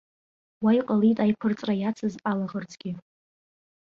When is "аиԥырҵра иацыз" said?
1.19-2.13